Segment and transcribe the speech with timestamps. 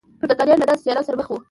[0.19, 1.37] پرتګالیان له داسې سیالانو سره مخ وو.